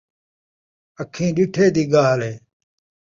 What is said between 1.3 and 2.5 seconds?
ݙِٹّھے دی ڳالھ ہِے